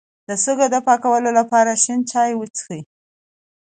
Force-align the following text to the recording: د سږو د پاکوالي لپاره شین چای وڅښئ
د 0.27 0.29
سږو 0.43 0.65
د 0.73 0.75
پاکوالي 0.87 1.31
لپاره 1.39 1.71
شین 1.83 1.99
چای 2.11 2.31
وڅښئ 2.35 2.81